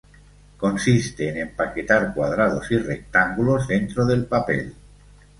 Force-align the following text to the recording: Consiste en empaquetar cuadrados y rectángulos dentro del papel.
Consiste 0.57 1.29
en 1.29 1.37
empaquetar 1.37 2.11
cuadrados 2.15 2.71
y 2.71 2.79
rectángulos 2.79 3.67
dentro 3.67 4.03
del 4.07 4.25
papel. 4.25 4.73